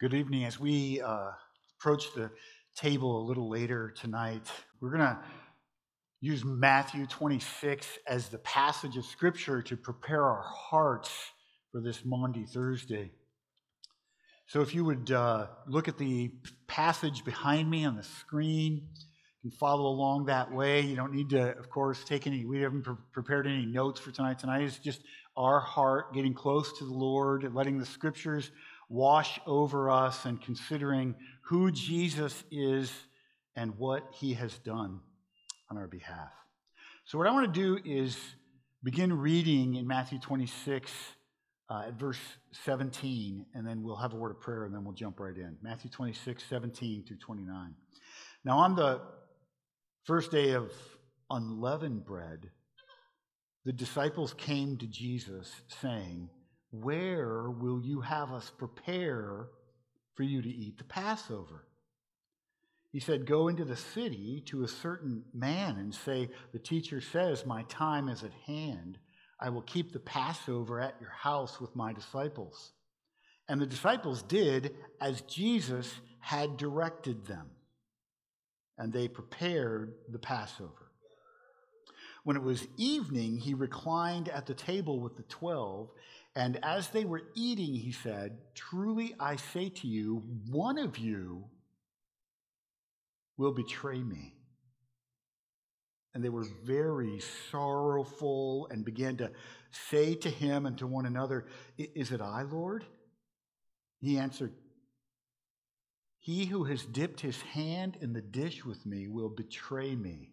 [0.00, 0.44] Good evening.
[0.44, 1.30] As we uh,
[1.76, 2.30] approach the
[2.76, 4.46] table a little later tonight,
[4.80, 5.18] we're going to
[6.20, 11.10] use Matthew 26 as the passage of Scripture to prepare our hearts
[11.72, 13.10] for this Maundy Thursday.
[14.46, 16.30] So if you would uh, look at the
[16.68, 18.74] passage behind me on the screen,
[19.42, 20.80] you can follow along that way.
[20.80, 24.12] You don't need to, of course, take any, we haven't pre- prepared any notes for
[24.12, 24.38] tonight.
[24.38, 25.02] Tonight is just
[25.36, 28.52] our heart getting close to the Lord, letting the Scriptures
[28.88, 32.92] wash over us and considering who Jesus is
[33.56, 35.00] and what he has done
[35.70, 36.32] on our behalf.
[37.04, 38.16] So, what I want to do is
[38.82, 40.90] begin reading in Matthew 26
[41.70, 42.18] uh, at verse
[42.64, 45.56] 17, and then we'll have a word of prayer and then we'll jump right in.
[45.62, 47.74] Matthew 26, 17 through 29.
[48.44, 49.00] Now, on the
[50.04, 50.72] first day of
[51.30, 52.50] unleavened bread,
[53.64, 55.52] the disciples came to Jesus
[55.82, 56.30] saying,
[56.70, 59.48] where will you have us prepare
[60.14, 61.64] for you to eat the Passover?
[62.90, 67.46] He said, Go into the city to a certain man and say, The teacher says,
[67.46, 68.98] My time is at hand.
[69.40, 72.72] I will keep the Passover at your house with my disciples.
[73.48, 77.46] And the disciples did as Jesus had directed them,
[78.76, 80.90] and they prepared the Passover.
[82.24, 85.88] When it was evening, he reclined at the table with the twelve.
[86.38, 91.46] And as they were eating, he said, Truly I say to you, one of you
[93.36, 94.34] will betray me.
[96.14, 99.32] And they were very sorrowful and began to
[99.90, 102.84] say to him and to one another, Is it I, Lord?
[104.00, 104.52] He answered,
[106.20, 110.30] He who has dipped his hand in the dish with me will betray me.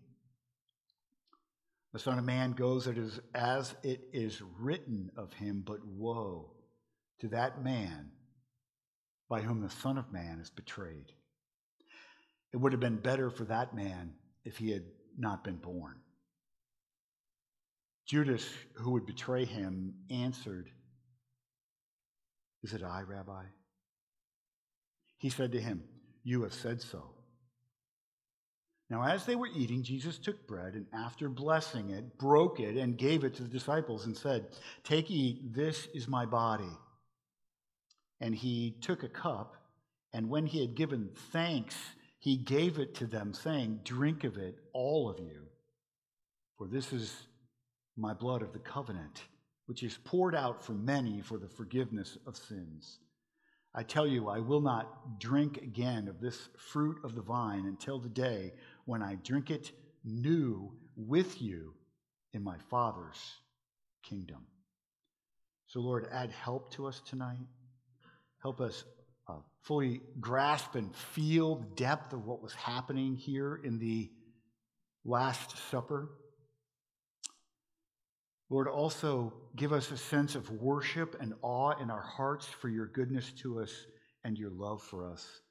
[1.96, 2.90] The Son of Man goes
[3.34, 6.52] as it is written of him, but woe
[7.22, 8.12] to that man
[9.30, 11.14] by whom the Son of Man is betrayed.
[12.52, 14.84] It would have been better for that man if he had
[15.18, 15.96] not been born.
[18.06, 20.70] Judas, who would betray him, answered,
[22.62, 23.44] Is it I, Rabbi?
[25.18, 25.86] He said to him,
[26.26, 27.15] You have said so.
[28.90, 32.98] Now, as they were eating, Jesus took bread and after blessing it, broke it and
[32.98, 34.48] gave it to the disciples and said,
[34.84, 36.78] Take, eat, this is my body.
[38.22, 39.56] And he took a cup,
[40.14, 41.76] and when he had given thanks,
[42.20, 45.48] he gave it to them, saying, Drink of it, all of you,
[46.58, 47.28] for this is
[47.98, 49.24] my blood of the covenant,
[49.66, 53.00] which is poured out for many for the forgiveness of sins.
[53.78, 58.00] I tell you, I will not drink again of this fruit of the vine until
[58.00, 58.54] the day
[58.86, 59.72] when I drink it
[60.04, 61.74] new with you
[62.34, 63.20] in my Father's
[64.04, 64.46] kingdom.
[65.68, 67.48] So, Lord, add help to us tonight.
[68.42, 68.84] Help us
[69.28, 74.12] uh, fully grasp and feel the depth of what was happening here in the
[75.04, 76.10] Last Supper.
[78.50, 82.86] Lord, also give us a sense of worship and awe in our hearts for your
[82.86, 83.72] goodness to us
[84.24, 85.42] and your love for us.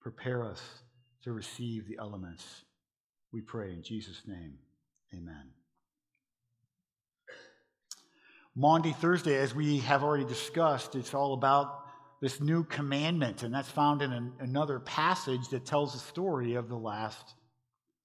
[0.00, 0.62] Prepare us
[1.22, 2.64] to receive the elements.
[3.32, 4.54] We pray in Jesus' name.
[5.14, 5.50] Amen.
[8.54, 11.86] Maundy Thursday, as we have already discussed, it's all about
[12.20, 16.68] this new commandment, and that's found in an, another passage that tells the story of
[16.68, 17.34] the Last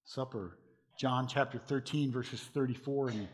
[0.04, 0.58] Supper.
[0.98, 3.28] John chapter 13, verses 34 and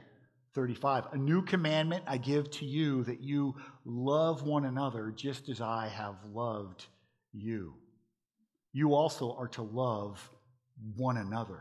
[0.54, 1.04] 35.
[1.12, 3.54] A new commandment I give to you that you
[3.84, 6.86] love one another just as I have loved
[7.32, 7.74] you
[8.72, 10.30] you also are to love
[10.96, 11.60] one another.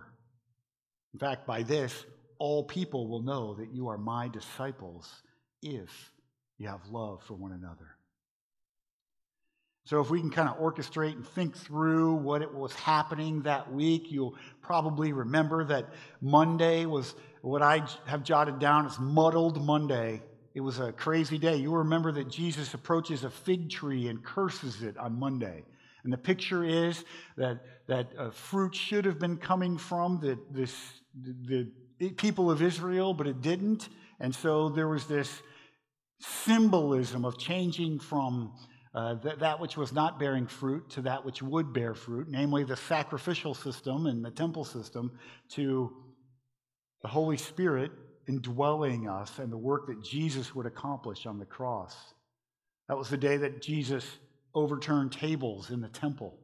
[1.14, 2.06] In fact, by this,
[2.40, 5.22] all people will know that you are my disciples
[5.62, 6.12] if
[6.58, 7.96] you have love for one another.
[9.86, 13.74] So, if we can kind of orchestrate and think through what it was happening that
[13.74, 15.88] week, you'll probably remember that
[16.22, 20.22] Monday was what I have jotted down as muddled Monday.
[20.54, 21.56] It was a crazy day.
[21.56, 25.64] You remember that Jesus approaches a fig tree and curses it on Monday.
[26.04, 27.04] And the picture is
[27.38, 30.76] that, that uh, fruit should have been coming from the, this,
[31.20, 33.90] the, the people of Israel, but it didn't.
[34.20, 35.42] And so there was this
[36.20, 38.54] symbolism of changing from
[38.94, 42.64] uh, th- that which was not bearing fruit to that which would bear fruit, namely
[42.64, 45.12] the sacrificial system and the temple system,
[45.50, 45.92] to
[47.02, 47.92] the Holy Spirit
[48.28, 51.96] indwelling us and the work that Jesus would accomplish on the cross.
[52.88, 54.06] That was the day that Jesus
[54.54, 56.38] overturn tables in the temple.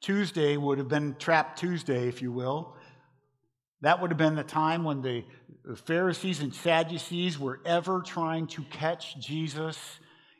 [0.00, 2.76] Tuesday would have been Trap Tuesday, if you will.
[3.80, 5.24] That would have been the time when the
[5.86, 9.78] Pharisees and Sadducees were ever trying to catch Jesus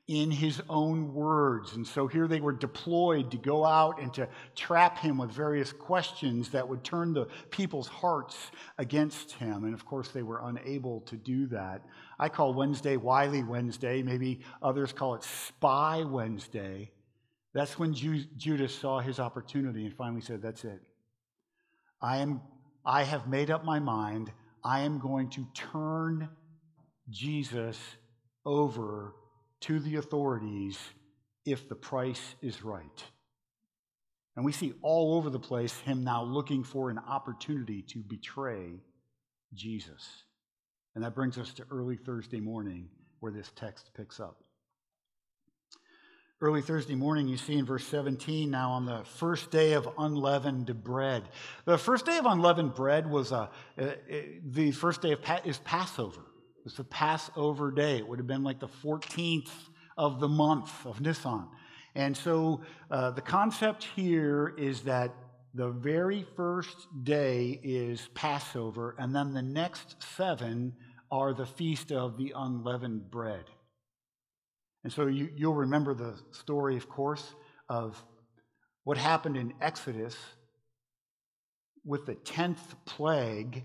[0.06, 1.74] in his own words.
[1.74, 5.72] And so here they were deployed to go out and to trap him with various
[5.72, 8.36] questions that would turn the people's hearts
[8.76, 9.64] against him.
[9.64, 11.82] And of course, they were unable to do that.
[12.18, 14.02] I call Wednesday Wily Wednesday.
[14.02, 16.90] Maybe others call it Spy Wednesday.
[17.52, 20.80] That's when Judas saw his opportunity and finally said, That's it.
[22.00, 22.40] I, am,
[22.84, 24.32] I have made up my mind.
[24.62, 26.28] I am going to turn
[27.10, 27.78] Jesus
[28.44, 29.14] over
[29.60, 30.78] to the authorities
[31.44, 33.04] if the price is right.
[34.36, 38.80] And we see all over the place him now looking for an opportunity to betray
[39.52, 40.24] Jesus.
[40.94, 42.88] And that brings us to early Thursday morning,
[43.20, 44.44] where this text picks up.
[46.40, 50.84] Early Thursday morning, you see in verse 17 now on the first day of unleavened
[50.84, 51.24] bread.
[51.64, 53.92] The first day of unleavened bread was a, uh, uh,
[54.44, 56.20] the first day of is Passover.
[56.66, 57.98] It's the Passover day.
[57.98, 59.50] It would have been like the 14th
[59.96, 61.48] of the month of Nisan.
[61.94, 65.14] And so uh, the concept here is that
[65.54, 70.74] the very first day is Passover, and then the next seven
[71.12, 73.44] are the feast of the unleavened bread.
[74.82, 77.34] And so you, you'll remember the story, of course,
[77.68, 78.02] of
[78.82, 80.16] what happened in Exodus
[81.84, 83.62] with the 10th plague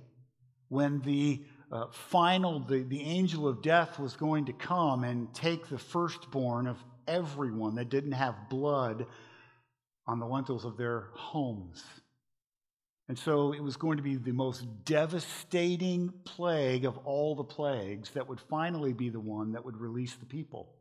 [0.67, 5.67] when the uh, final, the, the angel of death was going to come and take
[5.67, 6.77] the firstborn of
[7.07, 9.07] everyone that didn't have blood
[10.09, 11.83] on the lentils of their homes.
[13.09, 18.09] And so it was going to be the most devastating plague of all the plagues
[18.11, 20.73] that would finally be the one that would release the people.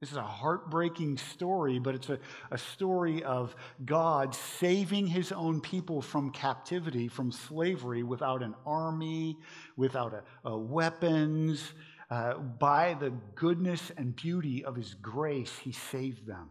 [0.00, 2.18] This is a heartbreaking story, but it's a,
[2.50, 9.38] a story of God saving his own people from captivity, from slavery, without an army,
[9.76, 11.72] without a, a weapons.
[12.10, 16.50] Uh, by the goodness and beauty of his grace, he saved them.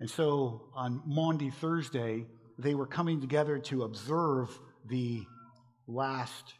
[0.00, 2.26] And so on Maundy Thursday,
[2.58, 5.24] they were coming together to observe the
[5.86, 6.54] last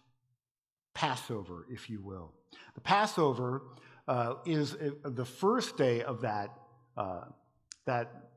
[0.95, 2.33] Passover, if you will.
[2.75, 3.63] The Passover
[4.09, 6.51] uh, is uh, the first day of that,
[6.97, 7.25] uh,
[7.87, 8.29] that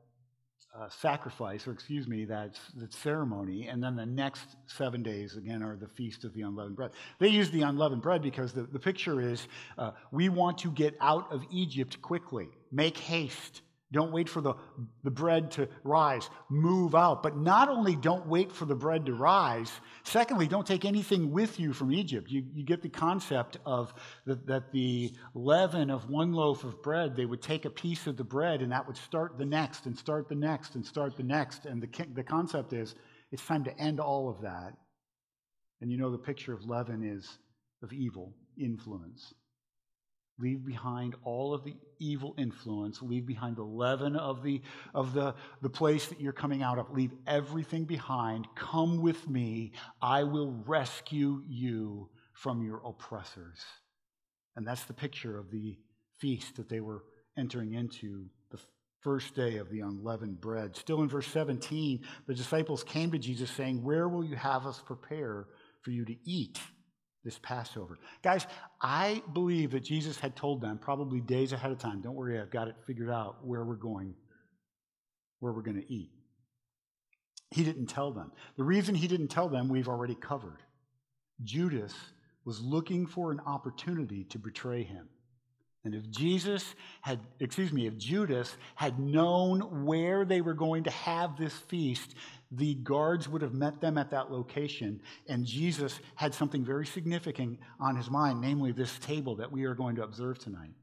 [0.74, 5.62] uh, sacrifice, or excuse me, that, that ceremony, and then the next seven days, again,
[5.62, 6.92] are the Feast of the Unleavened Bread.
[7.18, 9.46] They use the unleavened bread because the, the picture is
[9.76, 13.60] uh, we want to get out of Egypt quickly, make haste.
[13.92, 14.54] Don't wait for the,
[15.04, 16.30] the bread to rise.
[16.48, 17.22] Move out.
[17.22, 19.70] But not only don't wait for the bread to rise,
[20.02, 22.30] secondly, don't take anything with you from Egypt.
[22.30, 23.92] You, you get the concept of
[24.24, 28.16] the, that the leaven of one loaf of bread, they would take a piece of
[28.16, 31.22] the bread and that would start the next and start the next and start the
[31.22, 31.66] next.
[31.66, 32.94] And the, the concept is
[33.30, 34.72] it's time to end all of that.
[35.82, 37.28] And you know the picture of leaven is
[37.82, 39.34] of evil influence.
[40.38, 43.02] Leave behind all of the evil influence.
[43.02, 44.60] Leave behind the leaven of, the,
[44.94, 46.90] of the, the place that you're coming out of.
[46.90, 48.46] Leave everything behind.
[48.54, 49.72] Come with me.
[50.00, 53.60] I will rescue you from your oppressors.
[54.56, 55.78] And that's the picture of the
[56.18, 57.04] feast that they were
[57.38, 58.58] entering into, the
[59.00, 60.76] first day of the unleavened bread.
[60.76, 64.82] Still in verse 17, the disciples came to Jesus saying, Where will you have us
[64.84, 65.46] prepare
[65.82, 66.60] for you to eat?
[67.24, 67.98] This Passover.
[68.22, 68.46] Guys,
[68.80, 72.50] I believe that Jesus had told them probably days ahead of time, don't worry, I've
[72.50, 74.14] got it figured out where we're going,
[75.40, 76.10] where we're going to eat.
[77.50, 78.32] He didn't tell them.
[78.56, 80.62] The reason he didn't tell them, we've already covered.
[81.44, 81.94] Judas
[82.44, 85.08] was looking for an opportunity to betray him.
[85.84, 90.90] And if Jesus had, excuse me, if Judas had known where they were going to
[90.90, 92.14] have this feast,
[92.54, 97.58] the guards would have met them at that location, and Jesus had something very significant
[97.80, 100.74] on his mind, namely this table that we are going to observe tonight.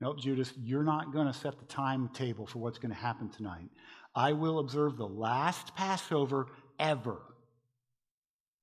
[0.00, 3.68] Nope, Judas, you're not going to set the timetable for what's going to happen tonight.
[4.14, 6.46] I will observe the last Passover
[6.78, 7.20] ever,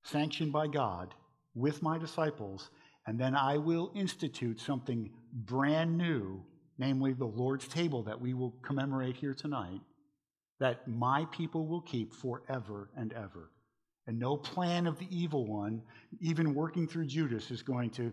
[0.02, 1.14] sanctioned by God,
[1.54, 2.70] with my disciples,
[3.06, 6.44] and then I will institute something brand new,
[6.78, 9.80] namely the Lord's table that we will commemorate here tonight
[10.60, 13.50] that my people will keep forever and ever.
[14.06, 15.82] And no plan of the evil one,
[16.20, 18.12] even working through Judas, is going to,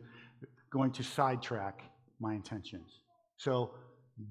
[0.70, 1.82] going to sidetrack
[2.20, 3.02] my intentions.
[3.38, 3.72] So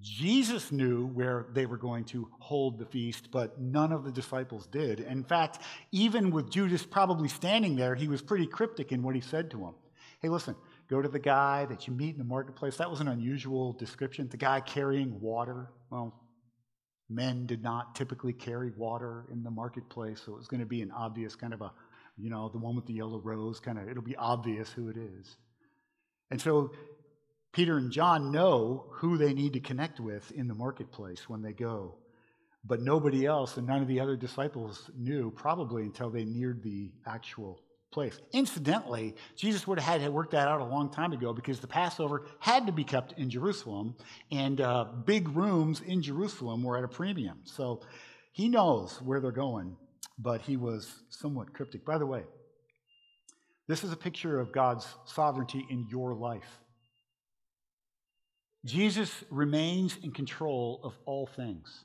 [0.01, 4.67] Jesus knew where they were going to hold the feast, but none of the disciples
[4.67, 5.01] did.
[5.01, 5.59] In fact,
[5.93, 9.59] even with Judas probably standing there, he was pretty cryptic in what he said to
[9.59, 9.75] him.
[10.21, 10.55] Hey, listen,
[10.89, 12.77] go to the guy that you meet in the marketplace.
[12.77, 14.29] That was an unusual description.
[14.29, 15.71] The guy carrying water.
[15.91, 16.15] Well,
[17.11, 20.81] men did not typically carry water in the marketplace, so it was going to be
[20.83, 21.73] an obvious kind of a,
[22.17, 24.97] you know, the one with the yellow rose kind of, it'll be obvious who it
[24.97, 25.37] is.
[26.31, 26.73] And so
[27.53, 31.53] Peter and John know who they need to connect with in the marketplace when they
[31.53, 31.97] go.
[32.65, 36.93] But nobody else and none of the other disciples knew, probably until they neared the
[37.07, 38.21] actual place.
[38.33, 41.67] Incidentally, Jesus would have had to work that out a long time ago because the
[41.67, 43.97] Passover had to be kept in Jerusalem,
[44.31, 47.39] and uh, big rooms in Jerusalem were at a premium.
[47.45, 47.81] So
[48.33, 49.77] he knows where they're going,
[50.19, 51.85] but he was somewhat cryptic.
[51.85, 52.23] By the way,
[53.67, 56.59] this is a picture of God's sovereignty in your life.
[58.65, 61.85] Jesus remains in control of all things.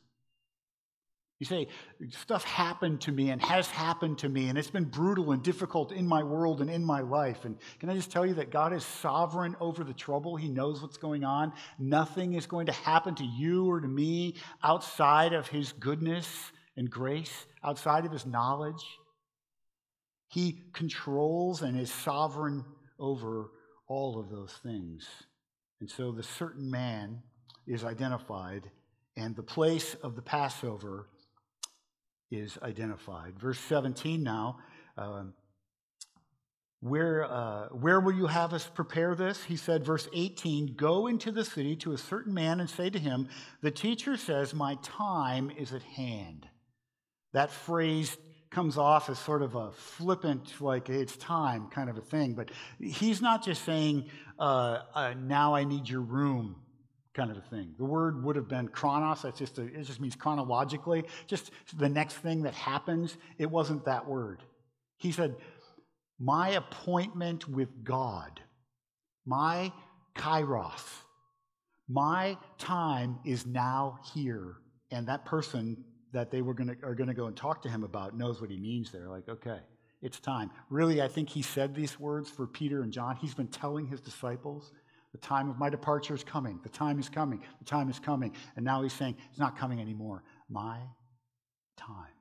[1.40, 1.68] You say,
[2.12, 5.92] stuff happened to me and has happened to me, and it's been brutal and difficult
[5.92, 7.44] in my world and in my life.
[7.44, 10.38] And can I just tell you that God is sovereign over the trouble?
[10.38, 11.52] He knows what's going on.
[11.78, 16.90] Nothing is going to happen to you or to me outside of His goodness and
[16.90, 18.84] grace, outside of His knowledge.
[20.30, 22.64] He controls and is sovereign
[22.98, 23.52] over
[23.88, 25.06] all of those things.
[25.82, 27.22] And so the certain man
[27.68, 28.72] is identified,
[29.18, 31.10] and the place of the Passover
[32.32, 33.40] is identified.
[33.40, 34.58] Verse 17 now.
[34.98, 35.34] Um,
[36.82, 39.44] where, uh, where will you have us prepare this?
[39.44, 43.00] He said, verse 18 Go into the city to a certain man and say to
[43.00, 43.28] him,
[43.62, 46.48] The teacher says, My time is at hand.
[47.34, 48.16] That phrase
[48.52, 52.34] comes off as sort of a flippant, like it's time kind of a thing.
[52.34, 56.58] But he's not just saying, uh, uh, Now I need your room
[57.16, 57.74] kind of a thing.
[57.78, 59.24] The word would have been chronos.
[59.24, 63.18] That's just a, it just means chronologically, just the next thing that happens.
[63.38, 64.44] It wasn't that word.
[64.98, 65.36] He said,
[66.20, 68.42] "My appointment with God,
[69.26, 69.72] my
[70.16, 70.84] kairos,
[71.88, 74.58] my time is now here."
[74.92, 77.70] And that person that they were going to are going to go and talk to
[77.70, 79.08] him about knows what he means there.
[79.08, 79.60] Like, okay,
[80.02, 80.52] it's time.
[80.70, 83.16] Really, I think he said these words for Peter and John.
[83.16, 84.72] He's been telling his disciples
[85.16, 86.60] the time of my departure is coming.
[86.62, 87.42] The time is coming.
[87.60, 88.34] The time is coming.
[88.58, 90.24] And now he's saying, it's not coming anymore.
[90.50, 90.78] My
[91.78, 92.12] time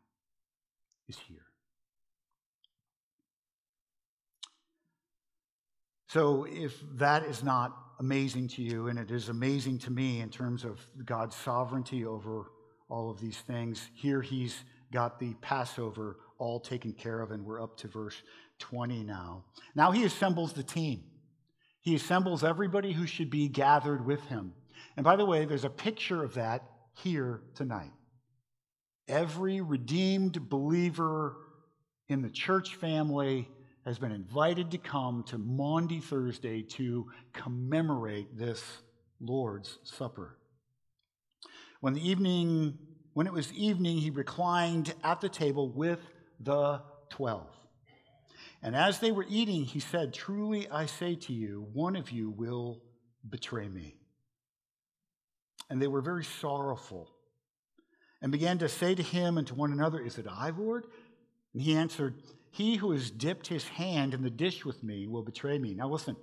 [1.08, 1.46] is here.
[6.06, 10.30] So, if that is not amazing to you, and it is amazing to me in
[10.30, 12.52] terms of God's sovereignty over
[12.88, 17.60] all of these things, here he's got the Passover all taken care of, and we're
[17.60, 18.22] up to verse
[18.60, 19.42] 20 now.
[19.74, 21.02] Now he assembles the team.
[21.84, 24.54] He assembles everybody who should be gathered with him.
[24.96, 26.64] And by the way, there's a picture of that
[26.94, 27.92] here tonight.
[29.06, 31.36] Every redeemed believer
[32.08, 33.50] in the church family
[33.84, 38.64] has been invited to come to Maundy Thursday to commemorate this
[39.20, 40.38] Lord's Supper.
[41.80, 42.78] When the evening,
[43.12, 46.00] when it was evening, he reclined at the table with
[46.40, 47.53] the twelve.
[48.64, 52.30] And as they were eating, he said, Truly I say to you, one of you
[52.30, 52.80] will
[53.28, 53.94] betray me.
[55.68, 57.10] And they were very sorrowful
[58.22, 60.86] and began to say to him and to one another, Is it I, Lord?
[61.52, 62.14] And he answered,
[62.52, 65.74] He who has dipped his hand in the dish with me will betray me.
[65.74, 66.16] Now listen,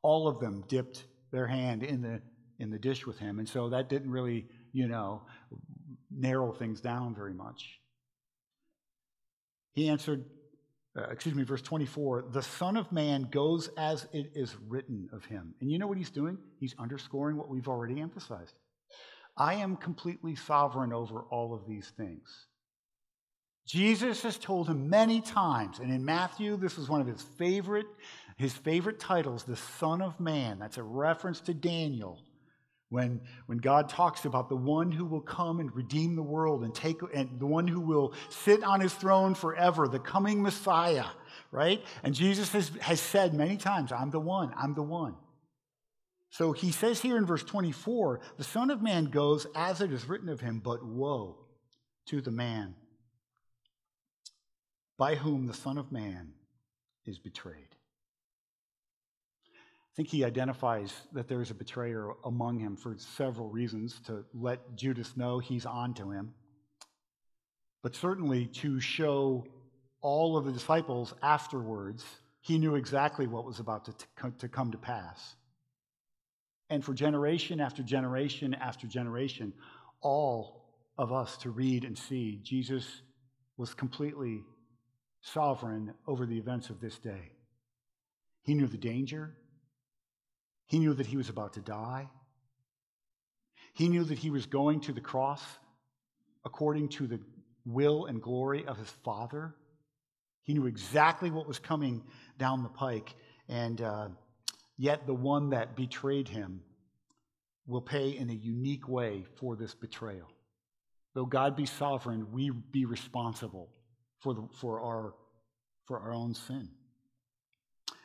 [0.00, 2.22] all of them dipped their hand in the,
[2.58, 3.38] in the dish with him.
[3.38, 5.26] And so that didn't really, you know,
[6.10, 7.80] narrow things down very much.
[9.74, 10.24] He answered,
[10.96, 15.24] uh, excuse me, verse 24, the Son of Man goes as it is written of
[15.24, 15.54] him.
[15.60, 16.38] And you know what he's doing?
[16.60, 18.54] He's underscoring what we've already emphasized.
[19.36, 22.46] I am completely sovereign over all of these things.
[23.66, 27.86] Jesus has told him many times, and in Matthew, this is one of his favorite,
[28.36, 30.58] his favorite titles, the Son of Man.
[30.58, 32.20] That's a reference to Daniel
[32.88, 36.74] when, when God talks about the one who will come and redeem the world and
[36.74, 41.06] take and the one who will sit on his throne forever, the coming Messiah,
[41.50, 41.82] right?
[42.02, 45.16] And Jesus has, has said many times, I'm the one, I'm the one.
[46.30, 50.08] So he says here in verse 24, the Son of Man goes as it is
[50.08, 51.38] written of him, but woe
[52.06, 52.74] to the man
[54.98, 56.32] by whom the Son of Man
[57.06, 57.73] is betrayed.
[59.94, 64.24] I think he identifies that there is a betrayer among him for several reasons to
[64.34, 66.34] let Judas know he's on to him,
[67.80, 69.46] but certainly to show
[70.00, 72.04] all of the disciples afterwards
[72.40, 75.36] he knew exactly what was about to, to come to pass.
[76.70, 79.52] And for generation after generation after generation,
[80.00, 80.64] all
[80.98, 83.02] of us to read and see Jesus
[83.56, 84.42] was completely
[85.20, 87.30] sovereign over the events of this day.
[88.42, 89.36] He knew the danger,
[90.66, 92.08] he knew that he was about to die.
[93.74, 95.42] He knew that he was going to the cross
[96.44, 97.20] according to the
[97.64, 99.54] will and glory of his Father.
[100.42, 102.02] He knew exactly what was coming
[102.38, 103.14] down the pike.
[103.48, 104.08] And uh,
[104.76, 106.62] Yet the one that betrayed him
[107.66, 110.28] will pay in a unique way for this betrayal.
[111.14, 113.70] Though God be sovereign, we be responsible
[114.18, 115.14] for, the, for, our,
[115.86, 116.68] for our own sin.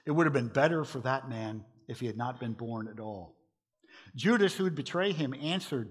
[0.06, 3.00] It would have been better for that man if he had not been born at
[3.00, 3.36] all.
[4.16, 5.90] Judas, who would betray him, answered,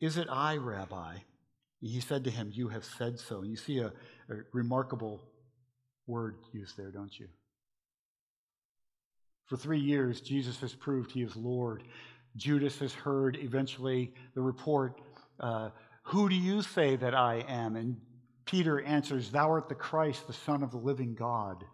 [0.00, 1.16] Is it I, Rabbi?
[1.80, 3.40] He said to him, You have said so.
[3.40, 5.20] And you see a, a remarkable
[6.06, 7.26] word used there, don't you?
[9.46, 11.82] For three years, Jesus has proved he is Lord.
[12.36, 15.00] Judas has heard eventually the report,
[15.40, 15.70] uh,
[16.04, 17.74] Who do you say that I am?
[17.74, 18.00] And
[18.44, 21.64] Peter answers, Thou art the Christ, the Son of the living God.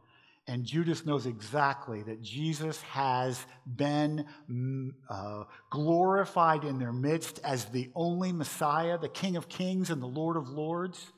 [0.49, 7.67] And Judas knows exactly that Jesus has been mm, uh, glorified in their midst as
[7.67, 11.13] the only Messiah, the King of Kings and the Lord of Lords.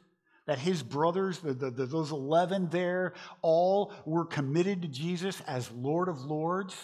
[0.46, 5.70] That his brothers, the, the, the, those 11 there, all were committed to Jesus as
[5.70, 6.75] Lord of Lords.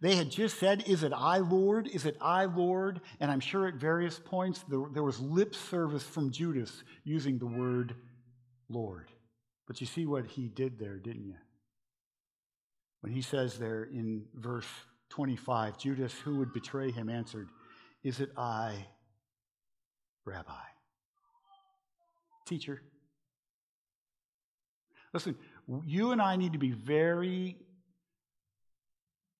[0.00, 1.86] They had just said, Is it I, Lord?
[1.86, 3.02] Is it I, Lord?
[3.20, 7.46] And I'm sure at various points there, there was lip service from Judas using the
[7.46, 7.94] word
[8.70, 9.10] Lord.
[9.66, 11.34] But you see what he did there, didn't you?
[13.00, 14.66] When he says there in verse
[15.10, 17.48] 25, Judas, who would betray him, answered,
[18.02, 18.86] Is it I,
[20.24, 20.52] Rabbi?
[22.46, 22.82] Teacher.
[25.12, 25.36] Listen,
[25.84, 27.56] you and I need to be very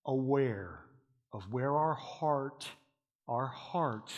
[0.06, 0.80] aware
[1.32, 2.66] of where our heart,
[3.28, 4.14] our hearts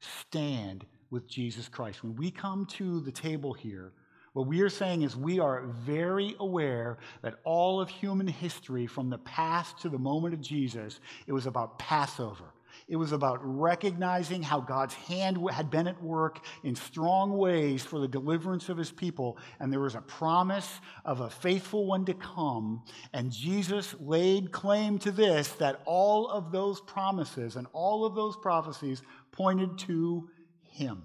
[0.00, 2.02] stand with Jesus Christ.
[2.02, 3.92] When we come to the table here,
[4.32, 9.10] what we are saying is we are very aware that all of human history, from
[9.10, 12.54] the past to the moment of Jesus, it was about Passover.
[12.88, 17.98] It was about recognizing how God's hand had been at work in strong ways for
[17.98, 19.36] the deliverance of his people.
[19.60, 22.82] And there was a promise of a faithful one to come.
[23.12, 28.36] And Jesus laid claim to this that all of those promises and all of those
[28.36, 30.30] prophecies pointed to
[30.62, 31.02] him.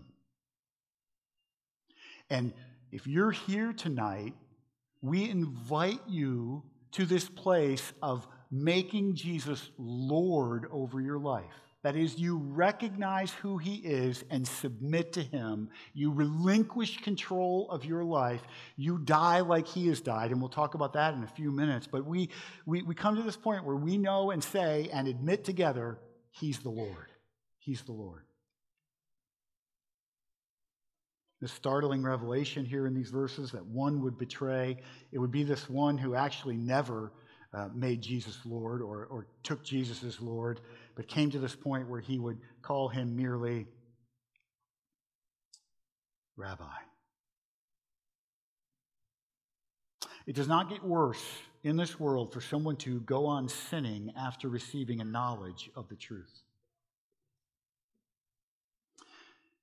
[2.30, 2.54] And
[2.92, 4.34] if you're here tonight,
[5.02, 11.46] we invite you to this place of making Jesus Lord over your life.
[11.84, 15.70] That is, you recognize who he is and submit to him.
[15.94, 18.42] You relinquish control of your life.
[18.76, 20.32] You die like he has died.
[20.32, 21.88] And we'll talk about that in a few minutes.
[21.88, 22.30] But we,
[22.66, 26.00] we, we come to this point where we know and say and admit together,
[26.32, 27.08] he's the Lord.
[27.60, 28.27] He's the Lord.
[31.42, 34.78] The startling revelation here in these verses that one would betray,
[35.12, 37.12] it would be this one who actually never
[37.54, 40.62] uh, made Jesus Lord or, or took Jesus as Lord,
[40.96, 43.68] but came to this point where he would call him merely
[46.36, 46.66] Rabbi.
[50.26, 51.24] It does not get worse
[51.64, 55.96] in this world for someone to go on sinning after receiving a knowledge of the
[55.96, 56.44] truth.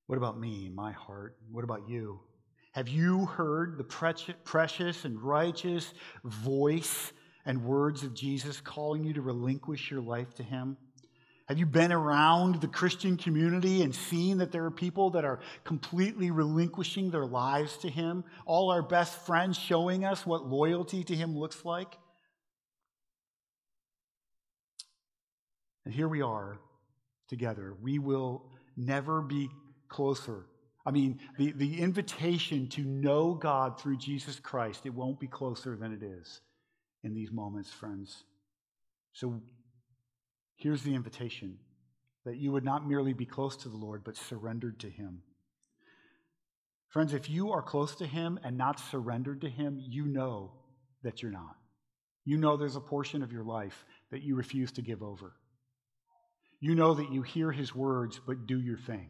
[0.06, 1.36] What about me, my heart?
[1.50, 2.20] What about you?
[2.72, 3.84] Have you heard the
[4.44, 7.12] precious and righteous voice
[7.46, 10.76] and words of Jesus calling you to relinquish your life to Him?
[11.46, 15.40] Have you been around the Christian community and seen that there are people that are
[15.62, 18.24] completely relinquishing their lives to Him?
[18.46, 21.96] All our best friends showing us what loyalty to Him looks like?
[25.84, 26.58] And here we are
[27.28, 27.74] together.
[27.80, 29.50] We will never be
[29.94, 30.46] closer.
[30.85, 35.76] I mean, the, the invitation to know God through Jesus Christ, it won't be closer
[35.76, 36.40] than it is
[37.04, 38.24] in these moments, friends.
[39.12, 39.40] So
[40.57, 41.59] here's the invitation
[42.24, 45.22] that you would not merely be close to the Lord, but surrendered to Him.
[46.88, 50.52] Friends, if you are close to Him and not surrendered to Him, you know
[51.02, 51.57] that you're not.
[52.24, 55.35] You know there's a portion of your life that you refuse to give over.
[56.61, 59.09] You know that you hear His words, but do your thing.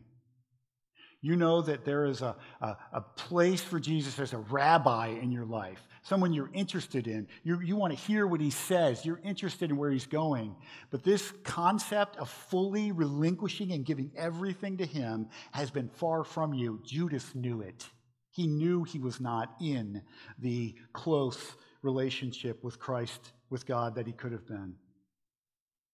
[1.24, 5.32] You know that there is a, a, a, place for Jesus as a rabbi in
[5.32, 7.26] your life, someone you're interested in.
[7.44, 10.54] You, you want to hear what he says, you're interested in where he's going.
[10.90, 16.52] But this concept of fully relinquishing and giving everything to him has been far from
[16.52, 16.82] you.
[16.84, 17.88] Judas knew it.
[18.30, 20.02] He knew he was not in
[20.38, 24.74] the close relationship with Christ, with God, that he could have been.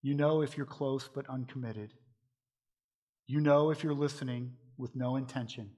[0.02, 1.94] You know if you're close but uncommitted.
[3.28, 5.70] You know if you're listening with no intention.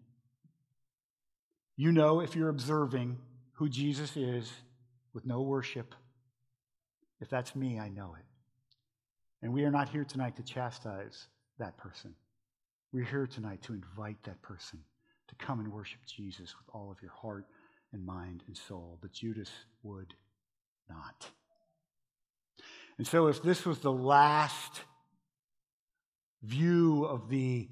[1.76, 3.18] You know if you're observing
[3.54, 4.50] who Jesus is
[5.12, 5.94] with no worship.
[7.20, 8.24] If that's me, I know it.
[9.42, 11.26] And we are not here tonight to chastise
[11.58, 12.14] that person.
[12.92, 14.78] We're here tonight to invite that person
[15.28, 17.46] to come and worship Jesus with all of your heart
[17.92, 18.98] and mind and soul.
[19.00, 19.50] But Judas
[19.82, 20.14] would
[20.88, 21.30] not.
[22.98, 24.82] And so, if this was the last
[26.42, 27.68] view of the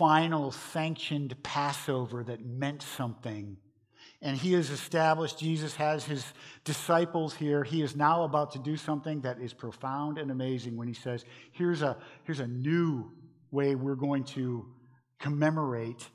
[0.00, 3.58] final sanctioned Passover that meant something,
[4.22, 6.24] and he has established, Jesus has his
[6.64, 7.64] disciples here.
[7.64, 11.26] He is now about to do something that is profound and amazing when he says,
[11.52, 13.12] Here's a, here's a new
[13.50, 14.66] way we're going to
[15.18, 16.08] commemorate,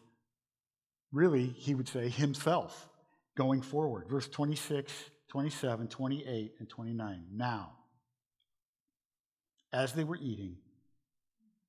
[1.11, 2.89] really, he would say, himself
[3.37, 4.09] going forward.
[4.09, 4.91] Verse 26,
[5.27, 7.25] 27, 28, and 29.
[7.31, 7.73] Now,
[9.71, 10.57] as they were eating,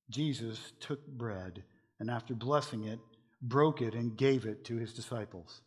[0.08, 1.62] Jesus took bread
[2.00, 2.98] and after blessing it,
[3.42, 5.60] broke it and gave it to his disciples.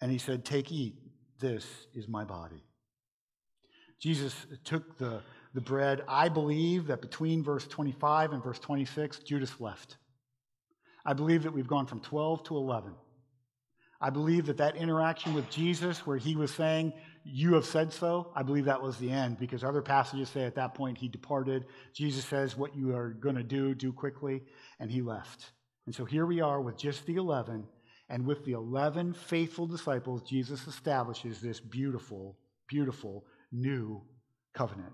[0.00, 0.94] And he said, Take, eat,
[1.38, 2.64] this is my body.
[3.98, 4.34] Jesus
[4.64, 5.20] took the,
[5.52, 6.02] the bread.
[6.08, 9.98] I believe that between verse 25 and verse 26, Judas left.
[11.04, 12.92] I believe that we've gone from 12 to 11.
[14.00, 18.30] I believe that that interaction with Jesus, where he was saying, You have said so,
[18.34, 21.66] I believe that was the end because other passages say at that point he departed.
[21.92, 24.42] Jesus says, What you are going to do, do quickly,
[24.78, 25.52] and he left.
[25.86, 27.66] And so here we are with just the 11,
[28.08, 34.02] and with the 11 faithful disciples, Jesus establishes this beautiful, beautiful new
[34.54, 34.92] covenant.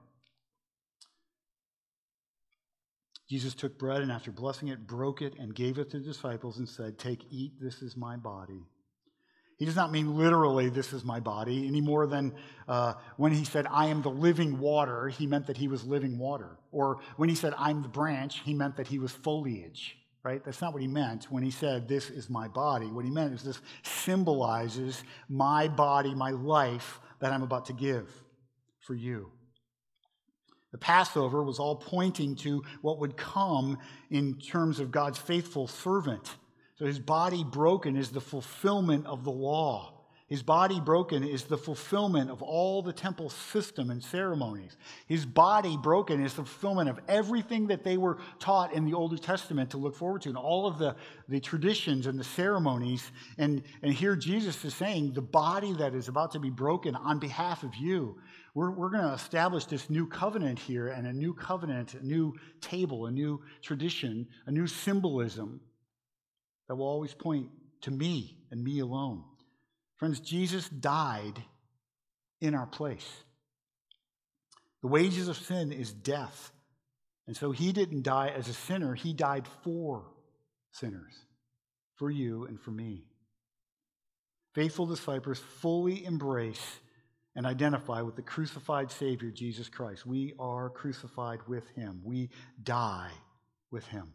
[3.28, 6.58] Jesus took bread and after blessing it, broke it and gave it to the disciples
[6.58, 8.64] and said, Take, eat, this is my body.
[9.56, 12.34] He does not mean literally, this is my body, any more than
[12.68, 16.18] uh, when he said, I am the living water, he meant that he was living
[16.18, 16.58] water.
[16.72, 20.44] Or when he said, I'm the branch, he meant that he was foliage, right?
[20.44, 22.86] That's not what he meant when he said, This is my body.
[22.86, 28.10] What he meant is this symbolizes my body, my life that I'm about to give
[28.80, 29.32] for you.
[30.72, 33.78] The Passover was all pointing to what would come
[34.10, 36.36] in terms of God's faithful servant
[36.78, 39.92] so his body broken is the fulfillment of the law.
[40.28, 44.76] His body broken is the fulfillment of all the temple system and ceremonies.
[45.06, 49.22] His body broken is the fulfillment of everything that they were taught in the Old
[49.22, 50.96] Testament to look forward to, and all of the,
[51.28, 53.12] the traditions and the ceremonies.
[53.38, 57.20] And, and here Jesus is saying, the body that is about to be broken on
[57.20, 58.18] behalf of you,
[58.52, 62.34] we're, we're going to establish this new covenant here, and a new covenant, a new
[62.60, 65.60] table, a new tradition, a new symbolism
[66.68, 67.48] that will always point
[67.82, 69.24] to me and me alone.
[69.96, 71.42] Friends, Jesus died
[72.40, 73.08] in our place.
[74.82, 76.52] The wages of sin is death.
[77.26, 80.04] And so he didn't die as a sinner, he died for
[80.70, 81.14] sinners,
[81.96, 83.04] for you and for me.
[84.54, 86.78] Faithful disciples fully embrace
[87.34, 90.06] and identify with the crucified Savior, Jesus Christ.
[90.06, 92.30] We are crucified with him, we
[92.62, 93.10] die
[93.70, 94.12] with him.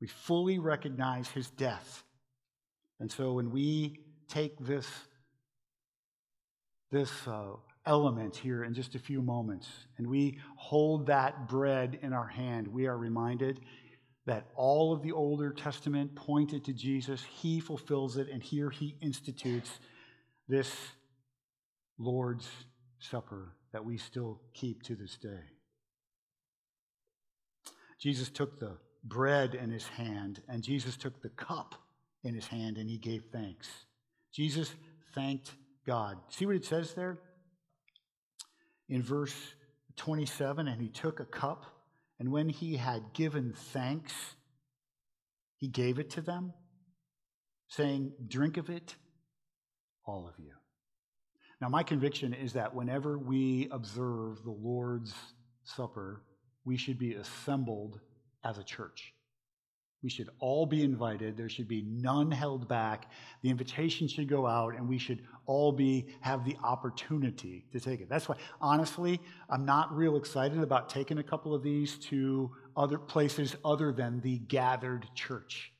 [0.00, 2.04] We fully recognize his death.
[3.00, 4.86] And so when we take this,
[6.90, 7.52] this uh,
[7.86, 12.68] element here in just a few moments and we hold that bread in our hand,
[12.68, 13.60] we are reminded
[14.26, 17.24] that all of the Older Testament pointed to Jesus.
[17.40, 19.80] He fulfills it, and here he institutes
[20.46, 20.72] this
[21.98, 22.48] Lord's
[22.98, 25.40] Supper that we still keep to this day.
[27.98, 31.74] Jesus took the bread in his hand, and Jesus took the cup
[32.22, 33.68] in his hand and he gave thanks.
[34.32, 34.72] Jesus
[35.14, 35.52] thanked
[35.86, 36.18] God.
[36.28, 37.18] See what it says there?
[38.88, 39.34] In verse
[39.96, 41.64] 27, and he took a cup,
[42.18, 44.12] and when he had given thanks,
[45.56, 46.52] he gave it to them,
[47.68, 48.94] saying, Drink of it,
[50.06, 50.52] all of you.
[51.60, 55.14] Now, my conviction is that whenever we observe the Lord's
[55.64, 56.22] Supper,
[56.64, 58.00] we should be assembled
[58.44, 59.12] as a church.
[60.02, 61.36] We should all be invited.
[61.36, 63.10] There should be none held back.
[63.42, 68.00] The invitation should go out, and we should all be have the opportunity to take
[68.00, 68.08] it.
[68.08, 72.96] That's why, honestly, I'm not real excited about taking a couple of these to other
[72.96, 75.70] places other than the gathered church.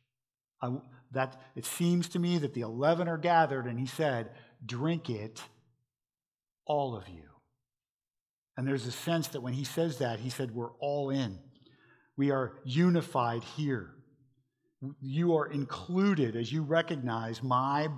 [0.61, 0.70] I,
[1.12, 4.33] that it seems to me that the eleven are gathered, and he said,
[4.66, 5.40] "Drink it,
[6.66, 7.23] all of you."
[8.59, 11.38] And there's a sense that when he says that, he said, "We're all in."
[12.20, 13.94] We are unified here.
[15.00, 17.88] You are included as you recognize my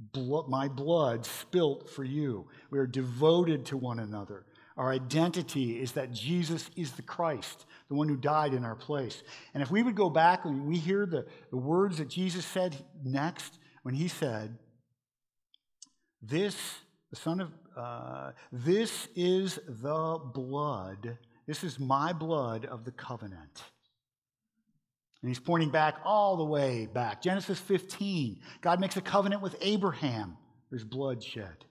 [0.00, 2.48] blood, my blood spilt for you.
[2.70, 4.46] We are devoted to one another.
[4.78, 9.22] Our identity is that Jesus is the Christ, the one who died in our place.
[9.52, 12.74] And if we would go back and we hear the, the words that Jesus said
[13.04, 14.56] next, when he said,
[16.22, 16.56] This,
[17.10, 23.62] the Son of, uh, this is the blood this is my blood of the covenant.
[25.22, 27.22] And he's pointing back all the way back.
[27.22, 30.36] Genesis 15, God makes a covenant with Abraham.
[30.70, 31.64] There's blood shed.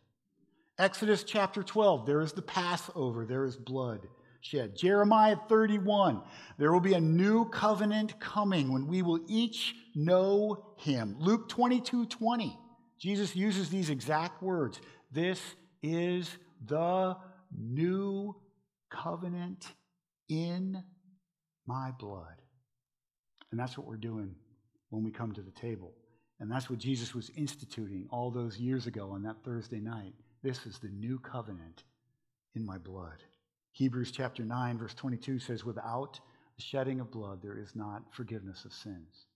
[0.78, 4.08] Exodus chapter 12, there is the Passover, there is blood
[4.40, 4.76] shed.
[4.76, 6.22] Jeremiah 31,
[6.58, 11.16] there will be a new covenant coming when we will each know him.
[11.20, 12.58] Luke 22 20,
[12.98, 14.82] Jesus uses these exact words.
[15.12, 15.40] This
[15.84, 16.30] is
[16.66, 17.18] the
[17.56, 18.36] new
[18.92, 19.68] covenant
[20.30, 20.84] in
[21.66, 22.42] my blood.
[23.50, 24.36] And that's what we're doing
[24.90, 25.94] when we come to the table.
[26.40, 30.14] And that's what Jesus was instituting all those years ago on that Thursday night.
[30.44, 31.84] This is the new covenant
[32.56, 33.24] in my blood.
[33.74, 36.20] Hebrews chapter 9, verse 22 says, Without
[36.56, 39.28] the shedding of blood, there is not forgiveness of sins.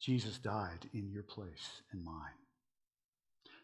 [0.00, 2.34] Jesus died in your place and mine.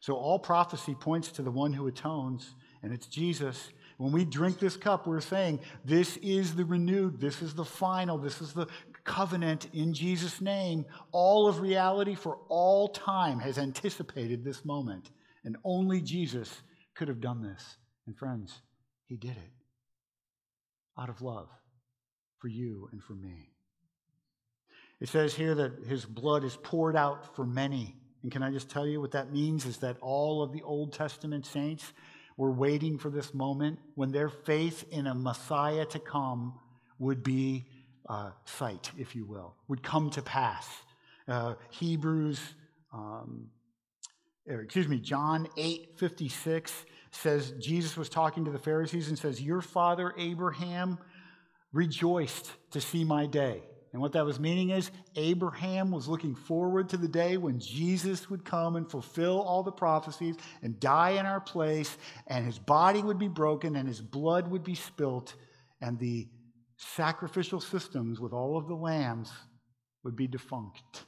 [0.01, 3.71] So all prophecy points to the one who atones, and it's Jesus.
[4.03, 8.19] When we drink this cup, we're saying, This is the renewed, this is the final,
[8.19, 8.67] this is the
[9.05, 10.87] covenant in Jesus' name.
[11.13, 15.13] All of reality for all time has anticipated this moment,
[15.45, 16.63] and only Jesus
[16.97, 17.77] could have done this.
[18.09, 18.61] And friends,
[19.07, 19.53] he did it
[20.99, 21.49] out of love
[22.41, 23.53] for you and for me.
[25.01, 27.95] It says here that his blood is poured out for many.
[28.25, 30.93] And can I just tell you what that means is that all of the Old
[30.93, 31.93] Testament saints
[32.37, 36.55] were waiting for this moment when their faith in a Messiah to come
[36.99, 37.67] would be
[38.09, 40.69] uh, sight, if you will, would come to pass.
[41.29, 42.41] Uh, Hebrews,
[42.93, 43.49] um,
[44.47, 49.61] excuse me, John 8 56 says Jesus was talking to the Pharisees and says, Your
[49.61, 50.99] father Abraham
[51.73, 53.63] rejoiced to see my day.
[53.93, 58.31] And what that was meaning is Abraham was looking forward to the day when Jesus
[58.31, 63.03] would come and fulfill all the prophecies and die in our place, and his body
[63.03, 65.35] would be broken and his blood would be spilt,
[65.83, 66.27] and the
[66.79, 69.31] sacrificial systems with all of the lambs
[70.05, 71.05] would be defunct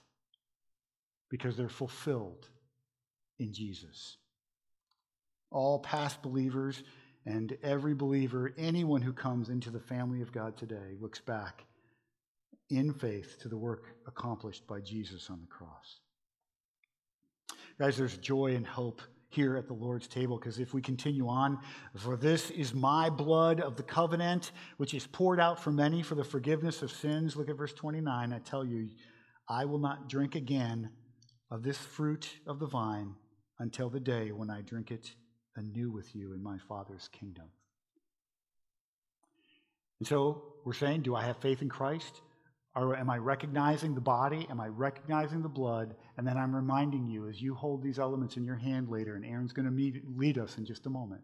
[1.31, 2.49] because they're fulfilled
[3.39, 4.19] in Jesus.
[5.51, 6.83] All past believers
[7.25, 11.65] and every believer, anyone who comes into the family of God today, looks back
[12.71, 16.01] in faith to the work accomplished by Jesus on the cross.
[17.79, 21.59] Guys, there's joy and hope here at the Lord's table because if we continue on,
[21.97, 26.15] for this is my blood of the covenant, which is poured out for many for
[26.15, 27.37] the forgiveness of sins.
[27.37, 28.33] Look at verse 29.
[28.33, 28.89] I tell you,
[29.49, 30.91] I will not drink again
[31.51, 33.15] of this fruit of the vine
[33.59, 35.11] until the day when I drink it
[35.57, 37.47] anew with you in my Father's kingdom.
[39.99, 42.21] And so we're saying, do I have faith in Christ?
[42.77, 44.49] Or am I recognizing the body?
[44.51, 45.95] Am I recognizing the blood?
[46.17, 49.25] And then I'm reminding you as you hold these elements in your hand later, and
[49.25, 51.23] Aaron's going to lead us in just a moment.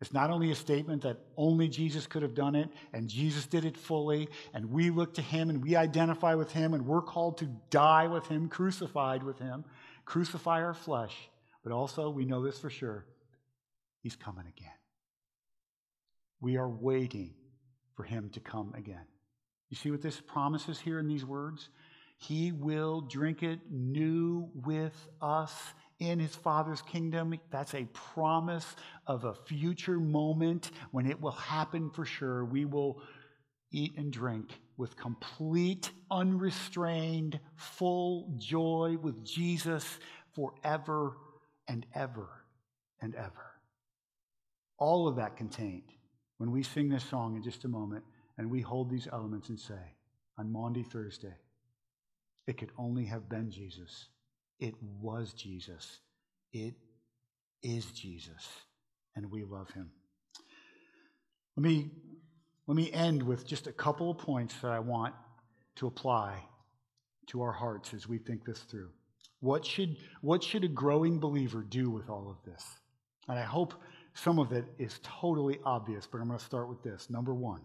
[0.00, 3.66] It's not only a statement that only Jesus could have done it, and Jesus did
[3.66, 7.36] it fully, and we look to him and we identify with him, and we're called
[7.38, 9.62] to die with him, crucified with him,
[10.06, 11.14] crucify our flesh,
[11.62, 13.04] but also we know this for sure
[14.02, 14.72] he's coming again.
[16.40, 17.34] We are waiting
[17.94, 19.04] for him to come again.
[19.70, 21.68] You see what this promises here in these words?
[22.18, 25.54] He will drink it new with us
[26.00, 27.34] in his Father's kingdom.
[27.50, 28.66] That's a promise
[29.06, 32.44] of a future moment when it will happen for sure.
[32.44, 33.00] We will
[33.72, 39.86] eat and drink with complete, unrestrained, full joy with Jesus
[40.34, 41.16] forever
[41.68, 42.28] and ever
[43.00, 43.52] and ever.
[44.78, 45.92] All of that contained
[46.38, 48.04] when we sing this song in just a moment
[48.40, 49.74] and we hold these elements and say,
[50.38, 51.34] on Maundy Thursday,
[52.46, 54.06] it could only have been Jesus.
[54.58, 55.98] It was Jesus.
[56.50, 56.72] It
[57.62, 58.48] is Jesus.
[59.14, 59.90] And we love him.
[61.54, 61.90] Let me,
[62.66, 65.14] let me end with just a couple of points that I want
[65.76, 66.42] to apply
[67.26, 68.88] to our hearts as we think this through.
[69.40, 72.64] What should, what should a growing believer do with all of this?
[73.28, 73.74] And I hope
[74.14, 77.10] some of it is totally obvious, but I'm going to start with this.
[77.10, 77.60] Number one,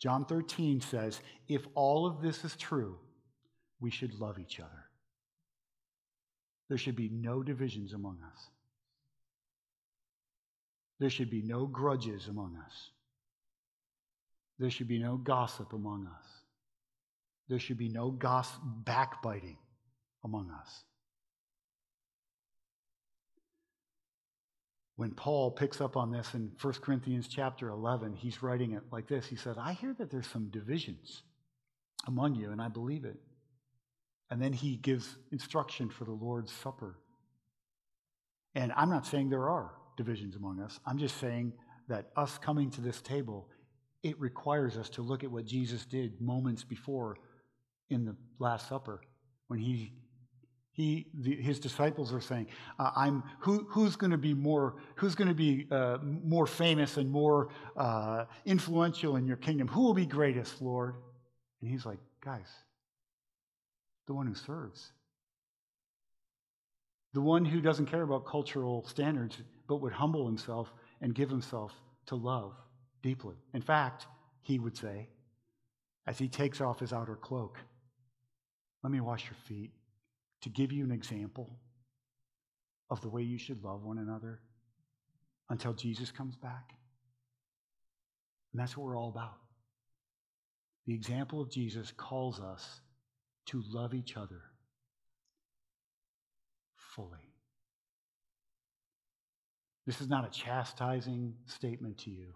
[0.00, 2.96] John 13 says, if all of this is true,
[3.80, 4.86] we should love each other.
[6.68, 8.46] There should be no divisions among us.
[10.98, 12.90] There should be no grudges among us.
[14.58, 16.26] There should be no gossip among us.
[17.48, 19.56] There should be no gossip, backbiting
[20.24, 20.84] among us.
[25.00, 29.08] When Paul picks up on this in 1 Corinthians chapter 11, he's writing it like
[29.08, 29.24] this.
[29.24, 31.22] He said, I hear that there's some divisions
[32.06, 33.16] among you, and I believe it.
[34.28, 36.98] And then he gives instruction for the Lord's Supper.
[38.54, 40.78] And I'm not saying there are divisions among us.
[40.84, 41.54] I'm just saying
[41.88, 43.48] that us coming to this table,
[44.02, 47.16] it requires us to look at what Jesus did moments before
[47.88, 49.00] in the Last Supper
[49.48, 49.94] when he
[50.80, 52.46] He, the, his disciples are saying,
[52.78, 56.96] uh, "I'm who, who's going to be more who's going to be uh, more famous
[56.96, 59.68] and more uh, influential in your kingdom?
[59.68, 60.94] Who will be greatest, Lord?"
[61.60, 62.48] And he's like, "Guys,
[64.06, 64.92] the one who serves,
[67.12, 69.36] the one who doesn't care about cultural standards,
[69.68, 71.74] but would humble himself and give himself
[72.06, 72.54] to love
[73.02, 73.34] deeply.
[73.52, 74.06] In fact,
[74.40, 75.10] he would say,
[76.06, 77.58] as he takes off his outer cloak,
[78.82, 79.72] let me wash your feet
[80.42, 81.58] to give you an example
[82.90, 84.40] of the way you should love one another
[85.48, 86.74] until Jesus comes back.
[88.52, 89.38] And that's what we're all about.
[90.86, 92.80] The example of Jesus calls us
[93.46, 94.42] to love each other
[96.74, 97.30] fully.
[99.86, 102.32] This is not a chastising statement to you,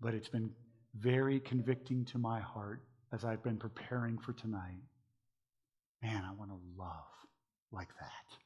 [0.00, 0.50] but it's been
[0.94, 2.82] very convicting to my heart
[3.12, 4.80] as I've been preparing for tonight.
[6.02, 7.04] Man, I want to love
[7.70, 8.36] like that.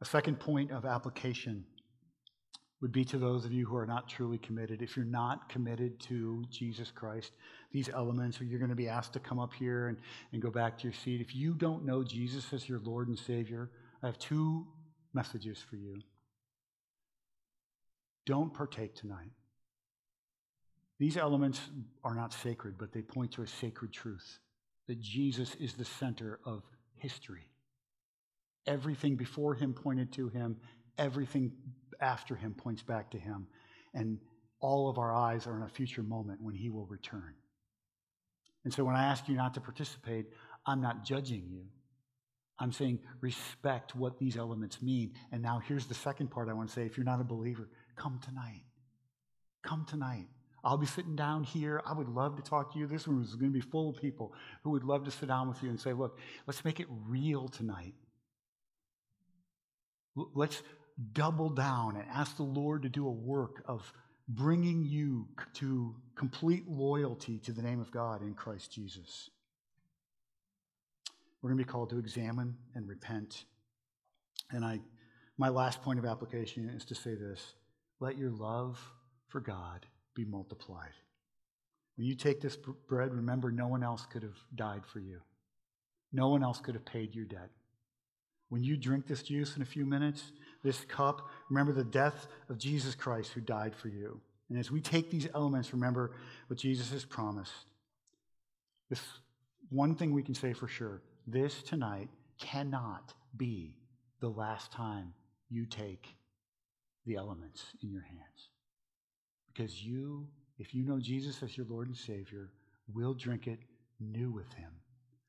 [0.00, 1.64] A second point of application
[2.80, 4.82] would be to those of you who are not truly committed.
[4.82, 7.32] If you're not committed to Jesus Christ,
[7.72, 9.98] these elements, you're going to be asked to come up here and,
[10.32, 11.20] and go back to your seat.
[11.20, 13.70] If you don't know Jesus as your Lord and Savior,
[14.02, 14.66] I have two
[15.12, 16.00] messages for you.
[18.26, 19.32] Don't partake tonight.
[21.00, 21.60] These elements
[22.04, 24.38] are not sacred, but they point to a sacred truth
[24.88, 26.62] that Jesus is the center of
[26.96, 27.46] history.
[28.66, 30.56] Everything before him pointed to him,
[30.98, 31.52] everything
[32.00, 33.46] after him points back to him.
[33.94, 34.18] And
[34.60, 37.34] all of our eyes are in a future moment when he will return.
[38.64, 40.26] And so when I ask you not to participate,
[40.66, 41.66] I'm not judging you.
[42.58, 45.14] I'm saying respect what these elements mean.
[45.30, 46.84] And now here's the second part I want to say.
[46.84, 48.64] If you're not a believer, come tonight.
[49.62, 50.26] Come tonight.
[50.64, 51.80] I'll be sitting down here.
[51.86, 52.86] I would love to talk to you.
[52.86, 55.48] This room is going to be full of people who would love to sit down
[55.48, 57.94] with you and say, look, let's make it real tonight.
[60.34, 60.62] Let's
[61.12, 63.92] double down and ask the Lord to do a work of
[64.28, 69.30] bringing you to complete loyalty to the name of God in Christ Jesus.
[71.40, 73.44] We're going to be called to examine and repent.
[74.50, 74.80] And I,
[75.38, 77.54] my last point of application is to say this
[78.00, 78.78] let your love
[79.28, 80.92] for God be multiplied.
[81.96, 85.20] When you take this bread, remember no one else could have died for you,
[86.12, 87.50] no one else could have paid your debt.
[88.50, 90.32] When you drink this juice in a few minutes,
[90.64, 94.20] this cup, remember the death of Jesus Christ who died for you.
[94.48, 96.12] And as we take these elements, remember
[96.46, 97.52] what Jesus has promised.
[98.88, 99.02] This
[99.68, 102.08] one thing we can say for sure this tonight
[102.40, 103.74] cannot be
[104.20, 105.12] the last time
[105.50, 106.16] you take
[107.04, 108.48] the elements in your hands.
[109.58, 110.24] Because you,
[110.60, 112.52] if you know Jesus as your Lord and Savior,
[112.94, 113.58] will drink it
[113.98, 114.70] new with Him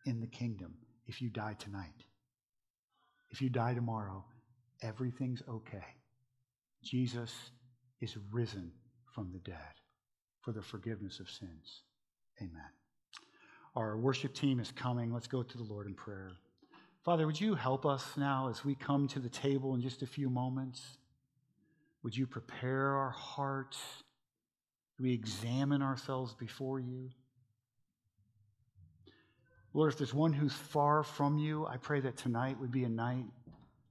[0.06, 0.76] in the kingdom
[1.08, 2.06] if you die tonight.
[3.32, 4.24] If you die tomorrow,
[4.84, 5.84] everything's okay.
[6.84, 7.34] Jesus
[8.02, 8.72] is risen
[9.16, 9.58] from the dead
[10.42, 11.82] for the forgiveness of sins.
[12.40, 12.70] Amen.
[13.76, 15.12] Our worship team is coming.
[15.12, 16.34] Let's go to the Lord in prayer.
[17.04, 20.08] Father, would you help us now as we come to the table in just a
[20.08, 21.00] few moments?
[22.04, 23.80] Would you prepare our hearts?
[25.00, 27.10] We examine ourselves before you.
[29.74, 32.90] Lord, if there's one who's far from you, I pray that tonight would be a
[32.90, 33.26] night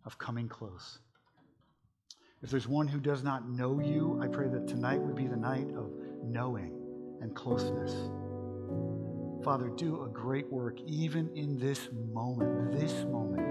[0.05, 0.99] of coming close.
[2.42, 5.37] If there's one who does not know you, I pray that tonight would be the
[5.37, 5.90] night of
[6.23, 6.73] knowing
[7.21, 7.92] and closeness.
[9.44, 13.47] Father, do a great work even in this moment, this moment,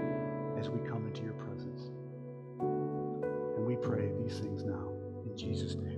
[0.58, 1.90] as we come into your presence.
[2.60, 4.92] And we pray these things now
[5.26, 5.97] in Jesus' name.